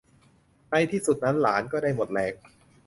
[0.69, 2.33] ในที่สุดนั้นหลานก็ได้หมดแรง